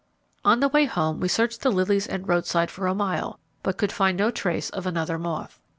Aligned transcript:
On 0.43 0.59
the 0.61 0.67
way 0.67 0.85
home 0.85 1.19
we 1.19 1.27
searched 1.27 1.61
the 1.61 1.69
lilies 1.71 2.07
and 2.07 2.27
roadside 2.27 2.71
for 2.71 2.87
a 2.87 2.95
mile, 2.95 3.37
but 3.61 3.77
could 3.77 3.91
find 3.91 4.17
no 4.17 4.31
trace 4.31 4.71
of 4.71 4.87
another 4.87 5.19
moth. 5.19 5.59